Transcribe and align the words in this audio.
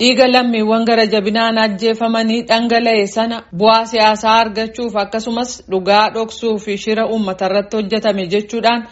dhiiga 0.00 0.26
lammiiwwan 0.34 0.84
gara 0.88 1.06
jabinaan 1.14 1.58
ajjeefamanii 1.64 2.42
dhangala'e 2.48 3.06
sana 3.16 3.36
bu'aa 3.60 3.84
siyaasaa 3.92 4.34
argachuuf 4.42 4.96
akkasumas 5.02 5.50
dhugaa 5.70 6.10
dhoksuu 6.14 6.56
fi 6.64 6.76
shira 6.84 7.04
uummata 7.14 7.46
irratti 7.50 7.76
hojjetame 7.78 8.26
jechuudhaan 8.34 8.82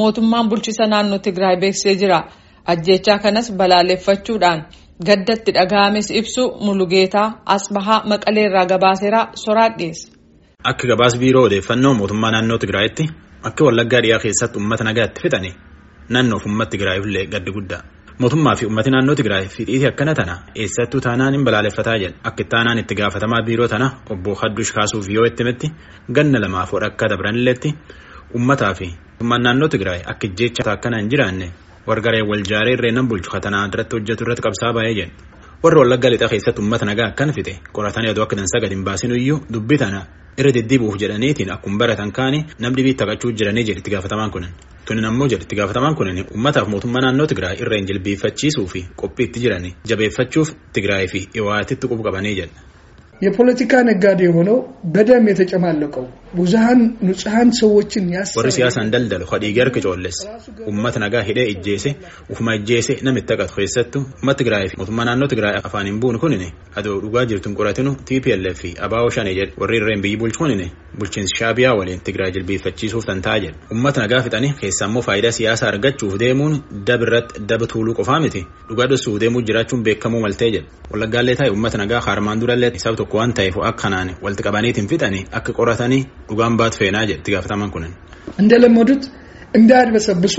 mootummaan 0.00 0.48
bulchiisa 0.50 0.86
naannoo 0.92 1.18
Tigraay 1.26 1.56
beeksisee 1.64 1.94
jira. 2.02 2.20
Ajjechaa 2.72 3.18
kanas 3.24 3.46
balaaleffachuudhaan 3.58 4.60
gaddatti 5.06 5.50
dhaga'ames 5.56 6.10
ibsu 6.20 6.42
Mulugeetaa 6.66 7.28
Asbahaa 7.54 8.02
Maqaleerraa 8.10 8.66
gabaaseeraa 8.72 9.26
soraat 9.44 9.74
dhiyeesse. 9.78 10.08
Akka 10.70 10.86
gabaas 10.88 11.14
biiroo 11.20 11.44
odeeffannoo 11.48 11.94
mootummaa 12.00 12.30
naannoo 12.34 12.58
Tigraayitti 12.58 13.04
akka 13.50 13.64
wallaggaa 13.64 14.00
dhiyaa 14.04 14.18
keessatti 14.26 14.58
uummata 14.58 14.84
nagaatti 14.84 15.20
fixani 15.24 15.50
naannoof 16.08 16.46
uummata 16.46 16.70
Tigraayillee 16.76 17.26
gaddi 17.34 17.50
guddaa. 17.58 17.82
Mootummaa 18.18 18.54
fi 18.56 18.66
uummati 18.66 18.90
naannoo 18.90 19.14
Tigraay 19.14 19.46
fidhiitii 19.48 19.86
akkana 19.88 20.14
tana 20.14 20.34
eessattuu 20.62 21.00
taanaan 21.06 21.34
hin 21.36 21.44
balaaleffataa 21.44 21.96
jedha 22.02 22.18
akka 22.30 22.42
ittaanaan 22.44 22.78
itti 22.82 22.94
gaafatamaa 23.00 23.42
biiroo 23.46 23.68
tana 23.72 23.88
obbo 24.14 24.34
Haddush 24.42 24.72
kaasuuf 24.76 25.08
yoo 25.14 25.24
itti 25.30 25.42
himetti 25.44 25.70
ganna 26.18 26.40
lamaaf 26.44 26.74
akka 26.88 27.08
dabranilleetti 27.12 27.74
uummataa 28.34 28.72
fi 28.80 28.86
mootummaan 28.94 29.42
naannoo 29.48 29.68
Tigraay 29.74 30.00
akka 30.14 30.26
ijjeecha 30.30 30.70
akkana 30.76 30.96
hin 31.02 31.10
jiraanne 31.14 31.48
wargaree 31.86 32.22
wal 32.30 32.42
jaaree 32.52 32.74
irree 32.78 32.92
nan 32.98 33.08
bulchu 33.08 33.30
katanaa 33.36 33.66
irratti 33.72 33.96
hojjetu 33.96 34.24
irratti 34.24 34.42
qabsaa 34.48 34.72
baay'ee 34.78 34.94
jedha. 35.00 35.12
Warri 35.64 35.78
wallaggaa 35.80 36.10
lixaa 36.12 36.28
keessatti 36.34 36.60
uummata 36.62 36.84
nagaa 36.90 37.08
akkan 37.12 37.32
fixe 37.38 37.54
qoratanii 37.78 38.10
aduu 38.12 38.22
akka 38.26 38.36
dansaa 38.42 38.60
gadi 38.64 38.74
hin 38.74 38.84
baasin 38.84 39.12
iyyuu 39.18 39.40
dubbii 39.54 39.78
tana 39.82 40.00
irra 40.39 40.51
deddeebi'uuf 40.57 40.97
jedhaniitiin 41.03 41.51
akkuma 41.55 41.77
baratan 41.81 42.11
kaanii 42.17 42.43
namni 42.63 42.83
biitti 42.85 42.99
taphachuu 43.03 43.31
jiranii 43.39 43.63
jedhe 43.69 43.79
itti 43.83 43.91
gaafatamaan 43.95 44.31
kunin. 44.35 44.51
Tunin 44.85 45.05
ammoo 45.09 45.27
jedhe 45.31 45.43
itti 45.47 45.55
gaafatamaan 45.59 45.95
kunin 45.99 46.19
uummataaf 46.33 46.67
mootummaa 46.73 47.01
naannoo 47.05 47.27
Tigraay 47.31 47.55
irra 47.63 47.75
hin 47.79 47.87
jilbeeffachiisuu 47.89 48.67
fi 48.73 48.81
qophii 49.01 49.25
itti 49.29 49.39
jiranii 49.45 49.73
jabeeffachuuf 49.91 50.49
Tigraay 50.77 51.07
fi 51.13 51.21
Iwaatitti 51.41 51.87
qubu 51.91 52.03
qabanii 52.09 52.35
jedha. 52.41 52.59
የፖለቲካ 53.25 53.73
ነጋዴ 53.87 54.19
የሆነው 54.25 54.57
በደም 54.95 55.23
የተጨማለቀው 55.29 56.03
Buzahaan 56.36 56.96
nutsaan 57.02 57.52
sawwachiin 57.52 58.08
yaasa. 58.12 58.38
Warri 58.40 58.52
siyaasaan 58.56 58.90
daldala 58.92 59.26
fadhiigar 59.26 59.70
kicoollees 59.70 60.18
uummata 60.66 60.98
nagaa 61.00 61.20
hidhee 61.28 61.44
ijjeese 61.54 61.90
ufuma 62.32 62.54
ijjeese 62.58 62.94
namitti 63.02 63.34
qaqqabu 63.36 63.56
keessattuu 63.56 64.00
uummata 64.02 64.38
Tigraay 64.38 64.68
fi 64.68 64.76
mootummaa 64.78 65.04
naannoo 65.08 65.28
Tigraay 65.32 65.56
afaan 65.68 65.86
hin 65.86 65.98
buune 66.00 66.18
kunini 66.22 66.48
adoo 66.82 66.94
dhugaa 67.02 67.24
jirtuun 67.32 67.54
qoratinu 67.58 67.92
TPLF 68.10 68.58
fi 68.62 68.70
ABO 68.86 69.10
shanii 69.16 69.34
jedhu 69.40 69.60
warri 69.64 69.76
irreen 69.80 70.00
biyyi 70.06 70.16
bulchuunini 70.22 70.70
bulchiinsi 70.98 71.36
shaabiyaa 71.40 71.74
waliin 71.80 72.00
Tigraay 72.06 72.32
jilbeeffachiisuuf 72.38 73.04
tantaa 73.10 73.36
jedhu 73.44 73.58
uummata 73.76 74.00
nagaa 74.06 74.22
fixanii 74.28 74.52
keessa 74.62 74.86
immoo 74.88 75.02
faayidaa 75.08 75.32
siyaasaa 75.40 75.68
argachuuf 75.74 76.16
deemuun 76.24 76.56
dab 76.86 77.02
irratti 77.08 77.40
daba 77.52 77.66
tuuluu 77.74 77.94
qofaa 78.00 78.20
miti 78.24 78.46
dhugaa 78.70 78.86
dhossuuf 78.94 79.20
deemuuf 79.20 79.44
jiraachuun 79.52 79.82
beekamuu 79.90 80.20
maltee 80.24 80.50
jedhu 80.56 80.68
wallaggaallee 80.94 81.36
taa'e 81.42 81.50
uummata 81.58 81.78
nagaa 81.84 82.00
haarmaan 82.08 82.40
durallee 82.40 82.72
sababa 82.78 82.96
tokko 83.04 83.16
waan 83.22 83.32
ta'eef 83.42 83.56
akkanaan 83.72 84.08
walitti 84.22 84.42
qabaniitiin 84.48 84.88
fixanii 84.88 85.24
akka 85.32 85.52
qoratanii. 85.60 86.02
dhugaan 86.29 86.53
baatu 86.59 86.77
feenaa 86.81 87.05
jedhe 87.09 87.19
itti 87.21 87.31
gaafatamaan 87.35 87.71
kunin. 87.75 87.93
እንደለመዱት 88.41 89.03
እንዳያድበሰብሱ 89.57 90.35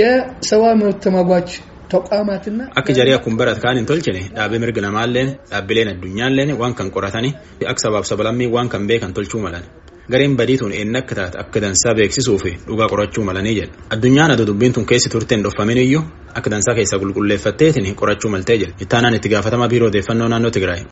የሰብአዊ 0.00 0.74
መብት 0.82 0.98
ተሟጋች 1.06 1.48
ተቋማትና 1.92 2.58
akka 2.80 2.92
jarii 2.98 3.14
akkuma 3.16 3.36
barate 3.40 3.60
kaan 3.64 3.76
hin 3.78 3.86
tolchine 3.90 4.20
dhaabbii 4.36 4.60
mirga 4.62 4.80
namaalleen 4.86 5.28
dhaabbileen 5.50 5.88
addunyaalleen 5.92 6.50
waan 6.60 6.74
kan 6.78 6.88
qoratanii 6.94 7.32
akka 7.72 7.82
sabaaf 7.84 8.04
sablammii 8.10 8.48
waan 8.54 8.68
kan 8.74 8.86
beekan 8.90 9.12
tolchuu 9.16 9.40
malan 9.46 9.64
gareen 10.12 10.34
badiituun 10.40 10.72
eenyu 10.78 10.96
akka 11.02 11.14
taate 11.18 11.36
akka 11.42 11.58
dansaa 11.64 11.94
beeksisuu 11.98 12.38
fi 12.44 12.50
dhugaa 12.68 12.88
qorachuu 12.92 13.24
malanii 13.30 13.54
jedha 13.58 13.74
addunyaan 13.96 14.30
aduu 14.36 14.46
dubbiin 14.50 14.72
tun 14.78 14.86
keessi 14.92 15.08
turteen 15.14 15.42
dhoffamin 15.46 15.78
iyyuu 15.84 16.02
akka 16.38 16.48
dansaa 16.54 16.74
keessaa 16.80 17.00
qulqulleeffatteetiin 17.04 17.94
qorachuu 18.02 18.30
maltee 18.36 18.58
jedha 18.62 18.74
ittaanaan 18.86 19.16
itti 19.20 19.28
gaafatamaa 19.34 19.68
biiroo 19.74 19.90
odeeffannoo 19.92 20.28
naannoo 20.32 20.52
Tigraay. 20.58 20.82